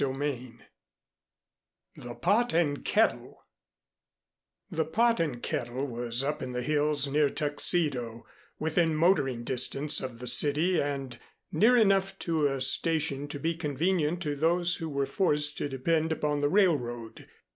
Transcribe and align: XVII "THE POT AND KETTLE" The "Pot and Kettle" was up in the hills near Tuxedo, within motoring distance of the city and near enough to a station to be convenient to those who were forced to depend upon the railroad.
XVII 0.03 0.55
"THE 1.95 2.15
POT 2.15 2.53
AND 2.53 2.83
KETTLE" 2.83 3.45
The 4.71 4.83
"Pot 4.85 5.19
and 5.19 5.43
Kettle" 5.43 5.85
was 5.85 6.23
up 6.23 6.41
in 6.41 6.53
the 6.53 6.63
hills 6.63 7.05
near 7.05 7.29
Tuxedo, 7.29 8.25
within 8.57 8.95
motoring 8.95 9.43
distance 9.43 10.01
of 10.01 10.17
the 10.17 10.25
city 10.25 10.81
and 10.81 11.19
near 11.51 11.77
enough 11.77 12.17
to 12.17 12.47
a 12.47 12.61
station 12.61 13.27
to 13.27 13.39
be 13.39 13.53
convenient 13.53 14.23
to 14.23 14.35
those 14.35 14.77
who 14.77 14.89
were 14.89 15.05
forced 15.05 15.55
to 15.59 15.69
depend 15.69 16.11
upon 16.11 16.39
the 16.39 16.49
railroad. 16.49 17.27